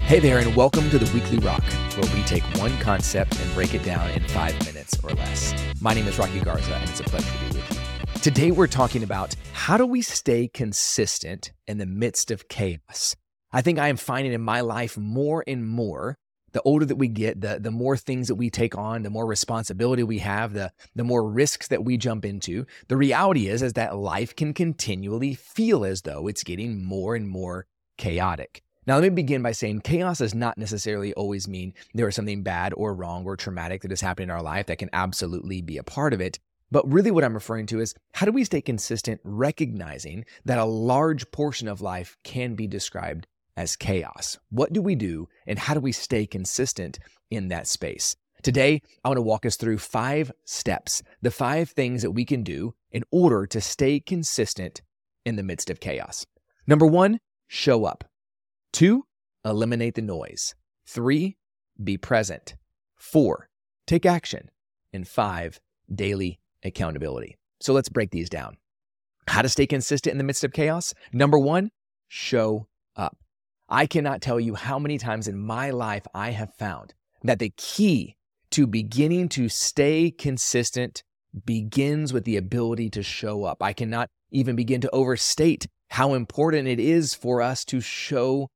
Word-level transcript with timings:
Hey 0.00 0.20
there, 0.20 0.38
and 0.38 0.56
welcome 0.56 0.88
to 0.88 0.98
the 0.98 1.12
Weekly 1.12 1.38
Rock, 1.38 1.62
where 1.96 2.14
we 2.14 2.22
take 2.22 2.42
one 2.58 2.76
concept 2.78 3.38
and 3.38 3.54
break 3.54 3.74
it 3.74 3.82
down 3.82 4.08
in 4.10 4.22
five 4.28 4.58
minutes 4.64 4.98
or 5.04 5.10
less. 5.10 5.54
My 5.82 5.92
name 5.92 6.08
is 6.08 6.18
Rocky 6.18 6.40
Garza, 6.40 6.74
and 6.74 6.88
it's 6.88 7.00
a 7.00 7.04
pleasure 7.04 7.30
to 7.30 7.38
be 7.38 7.58
with 7.58 7.70
you. 8.14 8.20
Today, 8.20 8.50
we're 8.52 8.66
talking 8.66 9.02
about 9.02 9.34
how 9.52 9.76
do 9.76 9.84
we 9.84 10.00
stay 10.00 10.48
consistent 10.48 11.52
in 11.66 11.76
the 11.76 11.84
midst 11.84 12.30
of 12.30 12.48
chaos. 12.48 13.16
I 13.52 13.60
think 13.60 13.78
I 13.78 13.88
am 13.88 13.98
finding 13.98 14.32
in 14.32 14.40
my 14.40 14.62
life 14.62 14.96
more 14.96 15.44
and 15.46 15.68
more 15.68 16.16
the 16.52 16.62
older 16.62 16.86
that 16.86 16.96
we 16.96 17.08
get, 17.08 17.42
the, 17.42 17.58
the 17.60 17.70
more 17.70 17.96
things 17.96 18.28
that 18.28 18.36
we 18.36 18.48
take 18.48 18.76
on, 18.76 19.02
the 19.02 19.10
more 19.10 19.26
responsibility 19.26 20.02
we 20.02 20.20
have, 20.20 20.54
the, 20.54 20.72
the 20.94 21.04
more 21.04 21.28
risks 21.28 21.68
that 21.68 21.84
we 21.84 21.98
jump 21.98 22.24
into. 22.24 22.64
The 22.88 22.96
reality 22.96 23.48
is, 23.48 23.62
is 23.62 23.74
that 23.74 23.96
life 23.96 24.34
can 24.36 24.54
continually 24.54 25.34
feel 25.34 25.84
as 25.84 26.02
though 26.02 26.28
it's 26.28 26.44
getting 26.44 26.82
more 26.82 27.14
and 27.14 27.28
more 27.28 27.66
chaotic. 27.98 28.62
Now, 28.84 28.96
let 28.96 29.02
me 29.02 29.10
begin 29.10 29.42
by 29.42 29.52
saying 29.52 29.82
chaos 29.82 30.18
does 30.18 30.34
not 30.34 30.58
necessarily 30.58 31.14
always 31.14 31.46
mean 31.46 31.72
there 31.94 32.08
is 32.08 32.16
something 32.16 32.42
bad 32.42 32.74
or 32.76 32.94
wrong 32.94 33.24
or 33.24 33.36
traumatic 33.36 33.82
that 33.82 33.92
is 33.92 34.00
happening 34.00 34.28
in 34.28 34.34
our 34.34 34.42
life 34.42 34.66
that 34.66 34.78
can 34.78 34.90
absolutely 34.92 35.62
be 35.62 35.78
a 35.78 35.84
part 35.84 36.12
of 36.12 36.20
it. 36.20 36.40
But 36.72 36.90
really, 36.90 37.12
what 37.12 37.22
I'm 37.22 37.34
referring 37.34 37.66
to 37.66 37.80
is 37.80 37.94
how 38.14 38.26
do 38.26 38.32
we 38.32 38.42
stay 38.42 38.60
consistent, 38.60 39.20
recognizing 39.22 40.24
that 40.46 40.58
a 40.58 40.64
large 40.64 41.30
portion 41.30 41.68
of 41.68 41.80
life 41.80 42.16
can 42.24 42.56
be 42.56 42.66
described 42.66 43.28
as 43.56 43.76
chaos? 43.76 44.36
What 44.50 44.72
do 44.72 44.82
we 44.82 44.96
do, 44.96 45.28
and 45.46 45.60
how 45.60 45.74
do 45.74 45.80
we 45.80 45.92
stay 45.92 46.26
consistent 46.26 46.98
in 47.30 47.48
that 47.48 47.68
space? 47.68 48.16
Today, 48.42 48.80
I 49.04 49.08
want 49.08 49.18
to 49.18 49.22
walk 49.22 49.46
us 49.46 49.54
through 49.54 49.78
five 49.78 50.32
steps, 50.44 51.04
the 51.20 51.30
five 51.30 51.70
things 51.70 52.02
that 52.02 52.10
we 52.10 52.24
can 52.24 52.42
do 52.42 52.74
in 52.90 53.04
order 53.12 53.46
to 53.46 53.60
stay 53.60 54.00
consistent 54.00 54.82
in 55.24 55.36
the 55.36 55.44
midst 55.44 55.70
of 55.70 55.78
chaos. 55.78 56.26
Number 56.66 56.86
one, 56.86 57.20
show 57.46 57.84
up. 57.84 58.02
Two, 58.72 59.04
eliminate 59.44 59.94
the 59.94 60.02
noise. 60.02 60.54
Three, 60.86 61.36
be 61.82 61.98
present. 61.98 62.56
Four, 62.96 63.48
take 63.86 64.06
action. 64.06 64.50
And 64.94 65.06
five, 65.06 65.60
daily 65.94 66.40
accountability. 66.64 67.38
So 67.60 67.72
let's 67.72 67.88
break 67.88 68.10
these 68.10 68.28
down. 68.28 68.56
How 69.28 69.42
to 69.42 69.48
stay 69.48 69.66
consistent 69.66 70.12
in 70.12 70.18
the 70.18 70.24
midst 70.24 70.44
of 70.44 70.52
chaos? 70.52 70.94
Number 71.12 71.38
one, 71.38 71.70
show 72.08 72.66
up. 72.96 73.16
I 73.68 73.86
cannot 73.86 74.20
tell 74.20 74.40
you 74.40 74.54
how 74.54 74.78
many 74.78 74.98
times 74.98 75.28
in 75.28 75.38
my 75.38 75.70
life 75.70 76.06
I 76.14 76.30
have 76.30 76.54
found 76.58 76.94
that 77.22 77.38
the 77.38 77.52
key 77.56 78.16
to 78.50 78.66
beginning 78.66 79.28
to 79.30 79.48
stay 79.48 80.10
consistent 80.10 81.02
begins 81.44 82.12
with 82.12 82.24
the 82.24 82.36
ability 82.36 82.90
to 82.90 83.02
show 83.02 83.44
up. 83.44 83.62
I 83.62 83.72
cannot 83.72 84.08
even 84.30 84.56
begin 84.56 84.80
to 84.82 84.90
overstate 84.90 85.66
how 85.90 86.14
important 86.14 86.68
it 86.68 86.80
is 86.80 87.14
for 87.14 87.40
us 87.40 87.64
to 87.66 87.80
show 87.80 88.48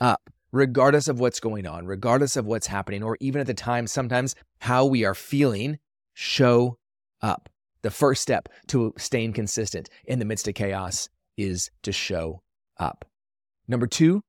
up, 0.00 0.30
regardless 0.52 1.08
of 1.08 1.20
what's 1.20 1.40
going 1.40 1.66
on, 1.66 1.86
regardless 1.86 2.36
of 2.36 2.46
what's 2.46 2.66
happening, 2.66 3.02
or 3.02 3.16
even 3.20 3.40
at 3.40 3.46
the 3.46 3.54
time, 3.54 3.86
sometimes 3.86 4.34
how 4.60 4.84
we 4.86 5.04
are 5.04 5.14
feeling, 5.14 5.78
show 6.12 6.78
up. 7.22 7.48
The 7.82 7.90
first 7.90 8.22
step 8.22 8.48
to 8.68 8.94
staying 8.96 9.34
consistent 9.34 9.90
in 10.04 10.18
the 10.18 10.24
midst 10.24 10.48
of 10.48 10.54
chaos 10.54 11.08
is 11.36 11.70
to 11.82 11.92
show 11.92 12.42
up. 12.78 13.04
Number 13.68 13.86
two, 13.86 14.22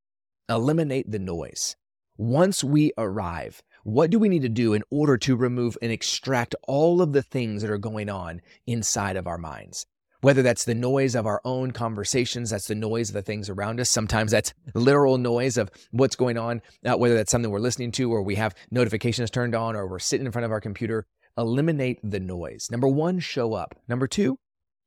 eliminate 0.50 1.10
the 1.10 1.20
noise. 1.20 1.76
Once 2.18 2.64
we 2.64 2.92
arrive, 2.98 3.62
what 3.84 4.10
do 4.10 4.18
we 4.18 4.30
need 4.30 4.42
to 4.42 4.50
do 4.50 4.74
in 4.74 4.84
order 4.90 5.18
to 5.18 5.36
remove 5.36 5.78
and 5.82 5.92
extract 5.92 6.56
all 6.68 7.02
of 7.02 7.14
the 7.14 7.22
things 7.22 7.62
that 7.62 7.72
are 7.72 7.78
going 7.78 8.10
on 8.10 8.42
inside 8.66 9.16
of 9.16 9.28
our 9.28 9.38
minds? 9.38 9.86
Whether 10.26 10.42
that's 10.42 10.66
the 10.66 10.74
noise 10.74 11.14
of 11.14 11.28
our 11.28 11.40
own 11.46 11.70
conversations, 11.70 12.50
that's 12.50 12.66
the 12.66 12.74
noise 12.74 13.10
of 13.10 13.14
the 13.14 13.22
things 13.22 13.48
around 13.48 13.80
us. 13.80 13.92
Sometimes 13.92 14.32
that's 14.32 14.56
literal 14.74 15.20
noise 15.20 15.56
of 15.56 15.70
what's 15.92 16.16
going 16.16 16.36
on, 16.36 16.64
uh, 16.84 16.96
whether 16.96 17.14
that's 17.14 17.30
something 17.30 17.52
we're 17.52 17.60
listening 17.60 17.92
to 17.92 18.12
or 18.12 18.24
we 18.24 18.34
have 18.34 18.56
notifications 18.72 19.30
turned 19.30 19.54
on 19.54 19.76
or 19.76 19.86
we're 19.86 20.00
sitting 20.00 20.26
in 20.26 20.32
front 20.32 20.44
of 20.44 20.52
our 20.52 20.60
computer. 20.60 21.06
Eliminate 21.38 22.00
the 22.02 22.20
noise. 22.20 22.70
Number 22.72 22.88
one, 22.88 23.20
show 23.20 23.54
up. 23.54 23.76
Number 23.88 24.08
two, 24.08 24.40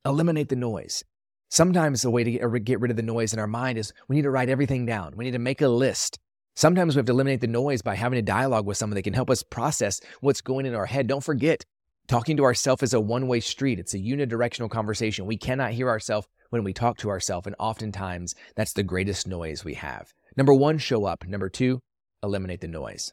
eliminate 0.04 0.48
the 0.48 0.56
noise. 0.56 1.04
Sometimes 1.50 2.03
the 2.03 2.10
way 2.10 2.25
to 2.25 2.32
get, 2.32 2.65
get 2.65 2.81
rid 2.81 2.91
of 2.91 2.97
the 2.97 3.03
noise 3.04 3.32
in 3.32 3.38
our 3.38 3.47
mind 3.47 3.78
is 3.78 3.93
we 4.09 4.16
need 4.16 4.22
to 4.22 4.32
write 4.32 4.48
everything 4.48 4.87
down. 4.87 5.12
We 5.15 5.25
need 5.25 5.31
to 5.31 5.38
make 5.38 5.62
a 5.62 5.69
list. 5.69 6.19
Sometimes 6.56 6.97
we 6.97 6.98
have 6.98 7.06
to 7.06 7.12
eliminate 7.12 7.43
the 7.43 7.47
noise 7.47 7.81
by 7.81 7.94
having 7.94 8.19
a 8.19 8.22
dialogue 8.22 8.66
with 8.66 8.77
someone 8.77 8.97
that 8.97 9.03
can 9.03 9.15
help 9.15 9.31
us 9.31 9.44
process 9.44 10.00
what's 10.21 10.41
going 10.41 10.66
in 10.66 10.75
our 10.75 10.87
head. 10.87 11.06
Don't 11.06 11.22
forget, 11.22 11.65
Talking 12.08 12.38
to 12.38 12.44
ourselves 12.44 12.82
is 12.82 12.94
a 12.94 13.00
one 13.00 13.28
way 13.28 13.38
street, 13.41 13.78
it's 13.78 13.92
a 13.92 13.98
unidirectional 13.98 14.70
conversation. 14.70 15.26
We 15.26 15.36
cannot 15.36 15.72
hear 15.72 15.91
ourselves 15.91 16.26
when 16.48 16.64
we 16.64 16.72
talk 16.72 16.96
to 16.98 17.10
ourselves, 17.10 17.46
and 17.46 17.54
oftentimes 17.58 18.34
that's 18.56 18.72
the 18.72 18.82
greatest 18.82 19.28
noise 19.28 19.62
we 19.62 19.74
have. 19.74 20.14
Number 20.34 20.54
one, 20.54 20.78
show 20.78 21.04
up. 21.04 21.26
Number 21.26 21.50
two, 21.50 21.82
eliminate 22.22 22.62
the 22.62 22.68
noise. 22.68 23.12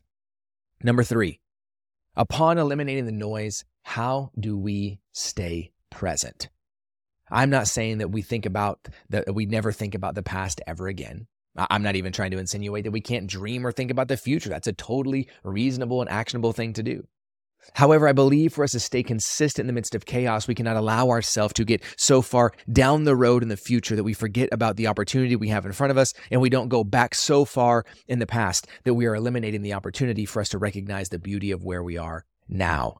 Number 0.81 1.03
three, 1.03 1.41
upon 2.16 2.57
eliminating 2.57 3.05
the 3.05 3.11
noise, 3.11 3.66
how 3.84 4.31
do 4.39 4.57
we 4.57 5.01
stay 5.11 5.73
present? 5.89 6.47
I'm 7.29 7.50
not 7.50 7.67
saying 7.67 7.97
that 7.97 8.11
we 8.11 8.22
think 8.22 8.45
about 8.45 8.88
that 9.09 9.35
we 9.35 9.45
never 9.45 9.73
think 9.73 9.94
about 9.94 10.16
the 10.16 10.23
past 10.23 10.61
ever 10.66 10.88
again. 10.88 11.28
I'm 11.57 11.84
not 11.84 11.97
even 11.97 12.13
trying 12.13 12.31
to 12.31 12.38
insinuate 12.38 12.85
that 12.85 12.91
we 12.91 13.01
can't 13.01 13.28
dream 13.28 13.67
or 13.67 13.73
think 13.73 13.91
about 13.91 14.07
the 14.07 14.16
future. 14.16 14.50
That's 14.50 14.67
a 14.67 14.73
totally 14.73 15.28
reasonable 15.44 16.00
and 16.00 16.09
actionable 16.09 16.53
thing 16.53 16.72
to 16.73 16.84
do. 16.84 17.05
However, 17.74 18.08
I 18.08 18.14
believe 18.14 18.53
for 18.53 18.64
us 18.64 18.72
to 18.72 18.80
stay 18.80 19.03
consistent 19.03 19.64
in 19.64 19.68
the 19.68 19.74
midst 19.74 19.96
of 19.96 20.06
chaos, 20.06 20.48
we 20.48 20.56
cannot 20.56 20.78
allow 20.78 21.09
ourselves 21.09 21.53
to 21.53 21.66
get 21.66 21.84
so 21.98 22.22
far 22.22 22.53
down 22.72 23.03
the 23.03 23.16
road 23.16 23.44
in 23.44 23.50
the 23.50 23.58
future 23.58 23.96
that 23.96 24.03
we 24.03 24.14
forget 24.14 24.50
about 24.52 24.76
the 24.78 24.88
opportunity 24.88 25.36
we 25.36 25.50
have 25.50 25.66
in 25.66 25.72
front 25.72 25.92
of 25.92 25.98
us 25.98 26.14
and 26.31 26.42
we 26.42 26.50
don't 26.50 26.70
go 26.70 26.84
back 26.84 27.16
so 27.16 27.46
far 27.46 27.86
in 28.08 28.20
the 28.20 28.28
past 28.28 28.68
that 28.84 28.94
we 28.94 29.06
are 29.06 29.16
eliminating 29.16 29.62
the 29.62 29.74
opportunity 29.74 30.26
for 30.26 30.40
us 30.42 30.50
to 30.50 30.58
recognize 30.58 31.09
the 31.09 31.20
beauty 31.20 31.52
of 31.52 31.64
where 31.64 31.84
we 31.84 31.98
are 31.98 32.26
now. 32.48 32.98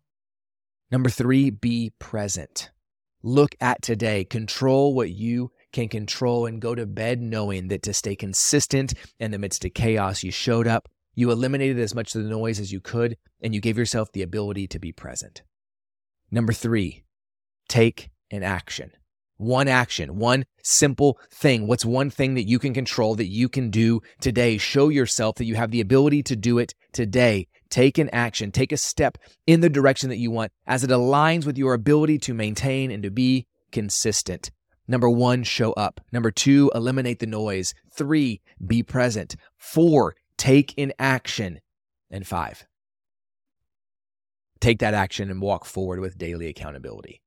Number 0.92 1.10
three, 1.10 1.50
be 1.50 1.94
present. 2.00 2.72
Look 3.24 3.56
at 3.60 3.82
today. 3.82 4.24
Control 4.24 4.94
what 4.94 5.10
you 5.10 5.52
can 5.74 5.90
control 5.90 6.46
and 6.46 6.62
go 6.62 6.76
to 6.76 6.86
bed 6.86 7.22
knowing 7.22 7.68
that 7.68 7.84
to 7.84 7.94
stay 7.94 8.16
consistent 8.16 8.94
in 9.20 9.32
the 9.32 9.40
midst 9.40 9.66
of 9.66 9.74
chaos, 9.74 10.24
you 10.24 10.32
showed 10.32 10.68
up, 10.68 10.88
you 11.16 11.32
eliminated 11.32 11.80
as 11.80 11.96
much 11.96 12.14
of 12.14 12.24
the 12.24 12.30
noise 12.30 12.60
as 12.60 12.72
you 12.72 12.80
could, 12.80 13.18
and 13.42 13.56
you 13.56 13.62
gave 13.62 13.78
yourself 13.78 14.12
the 14.12 14.22
ability 14.22 14.68
to 14.68 14.80
be 14.80 14.92
present. 14.92 15.42
Number 16.30 16.54
three, 16.54 17.06
take 17.68 18.10
an 18.32 18.44
action. 18.44 18.92
One 19.38 19.68
action, 19.68 20.18
one 20.18 20.46
simple 20.64 21.20
thing. 21.30 21.68
What's 21.68 21.84
one 21.84 22.10
thing 22.10 22.36
that 22.36 22.48
you 22.48 22.58
can 22.58 22.74
control 22.74 23.16
that 23.16 23.28
you 23.28 23.50
can 23.50 23.70
do 23.70 24.02
today? 24.22 24.58
Show 24.58 24.90
yourself 24.90 25.36
that 25.36 25.46
you 25.46 25.56
have 25.56 25.72
the 25.72 25.82
ability 25.82 26.24
to 26.24 26.36
do 26.36 26.58
it 26.58 26.74
today. 26.94 27.48
Take 27.70 27.98
an 27.98 28.10
action, 28.14 28.52
take 28.52 28.72
a 28.72 28.78
step 28.78 29.18
in 29.46 29.60
the 29.60 29.70
direction 29.70 30.10
that 30.10 30.18
you 30.18 30.32
want 30.32 30.54
as 30.66 30.84
it 30.84 30.90
aligns 30.90 31.46
with 31.46 31.58
your 31.58 31.74
ability 31.74 32.18
to 32.20 32.34
maintain 32.34 32.92
and 32.92 33.04
to 33.04 33.12
be 33.12 33.48
consistent. 33.72 34.52
Number 34.88 35.10
one, 35.10 35.44
show 35.44 35.74
up. 35.74 36.00
Number 36.12 36.32
two, 36.32 36.72
eliminate 36.74 37.20
the 37.20 37.26
noise. 37.26 37.74
Three, 37.94 38.42
be 38.66 38.84
present. 38.84 39.36
Four, 39.58 40.16
take 40.38 40.74
in 40.78 40.94
action. 41.00 41.60
And 42.12 42.26
five, 42.26 42.66
take 44.62 44.80
that 44.80 44.94
action 44.94 45.30
and 45.30 45.42
walk 45.42 45.66
forward 45.66 46.00
with 46.00 46.18
daily 46.18 46.48
accountability. 46.48 47.22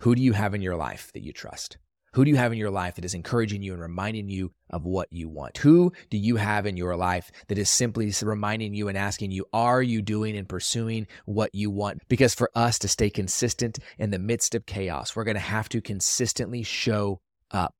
Who 0.00 0.14
do 0.14 0.22
you 0.22 0.34
have 0.34 0.54
in 0.54 0.62
your 0.62 0.76
life 0.76 1.10
that 1.14 1.22
you 1.22 1.32
trust? 1.32 1.78
Who 2.14 2.24
do 2.24 2.30
you 2.30 2.36
have 2.36 2.52
in 2.52 2.58
your 2.58 2.70
life 2.70 2.96
that 2.96 3.04
is 3.04 3.14
encouraging 3.14 3.62
you 3.62 3.72
and 3.72 3.80
reminding 3.80 4.28
you 4.28 4.52
of 4.68 4.84
what 4.84 5.12
you 5.12 5.28
want? 5.28 5.58
Who 5.58 5.92
do 6.10 6.18
you 6.18 6.36
have 6.36 6.66
in 6.66 6.76
your 6.76 6.96
life 6.96 7.30
that 7.46 7.58
is 7.58 7.70
simply 7.70 8.12
reminding 8.22 8.74
you 8.74 8.88
and 8.88 8.98
asking 8.98 9.30
you, 9.30 9.46
are 9.52 9.80
you 9.80 10.02
doing 10.02 10.36
and 10.36 10.48
pursuing 10.48 11.06
what 11.24 11.54
you 11.54 11.70
want? 11.70 12.02
Because 12.08 12.34
for 12.34 12.50
us 12.54 12.80
to 12.80 12.88
stay 12.88 13.10
consistent 13.10 13.78
in 13.98 14.10
the 14.10 14.18
midst 14.18 14.56
of 14.56 14.66
chaos, 14.66 15.14
we're 15.14 15.24
going 15.24 15.36
to 15.36 15.40
have 15.40 15.68
to 15.68 15.80
consistently 15.80 16.64
show 16.64 17.20
up. 17.52 17.74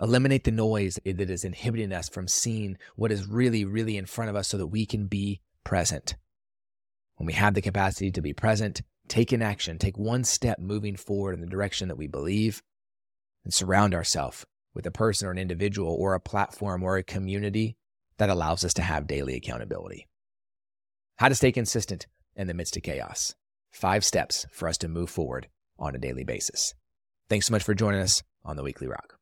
Eliminate 0.00 0.44
the 0.44 0.50
noise 0.50 0.98
that 1.04 1.30
is 1.30 1.44
inhibiting 1.44 1.92
us 1.92 2.08
from 2.08 2.28
seeing 2.28 2.76
what 2.96 3.10
is 3.10 3.26
really, 3.26 3.64
really 3.64 3.96
in 3.96 4.04
front 4.04 4.28
of 4.28 4.36
us 4.36 4.48
so 4.48 4.58
that 4.58 4.66
we 4.66 4.84
can 4.84 5.06
be 5.06 5.40
present. 5.64 6.16
When 7.16 7.26
we 7.26 7.32
have 7.32 7.54
the 7.54 7.62
capacity 7.62 8.10
to 8.10 8.20
be 8.20 8.34
present, 8.34 8.82
take 9.08 9.32
an 9.32 9.40
action, 9.40 9.78
take 9.78 9.96
one 9.96 10.24
step 10.24 10.58
moving 10.58 10.96
forward 10.96 11.34
in 11.34 11.40
the 11.40 11.46
direction 11.46 11.88
that 11.88 11.96
we 11.96 12.06
believe, 12.06 12.62
and 13.44 13.54
surround 13.54 13.94
ourselves 13.94 14.44
with 14.74 14.84
a 14.86 14.90
person 14.90 15.26
or 15.26 15.30
an 15.30 15.38
individual 15.38 15.94
or 15.98 16.12
a 16.12 16.20
platform 16.20 16.82
or 16.82 16.98
a 16.98 17.02
community 17.02 17.76
that 18.18 18.28
allows 18.28 18.64
us 18.64 18.74
to 18.74 18.82
have 18.82 19.06
daily 19.06 19.34
accountability. 19.34 20.06
How 21.16 21.28
to 21.28 21.34
stay 21.34 21.52
consistent 21.52 22.06
in 22.34 22.46
the 22.46 22.54
midst 22.54 22.76
of 22.76 22.82
chaos. 22.82 23.34
Five 23.72 24.04
steps 24.04 24.46
for 24.50 24.68
us 24.68 24.76
to 24.78 24.88
move 24.88 25.08
forward 25.08 25.48
on 25.78 25.94
a 25.94 25.98
daily 25.98 26.24
basis. 26.24 26.74
Thanks 27.30 27.46
so 27.46 27.52
much 27.52 27.62
for 27.62 27.74
joining 27.74 28.00
us 28.00 28.22
on 28.44 28.56
the 28.56 28.62
Weekly 28.62 28.86
Rock. 28.86 29.18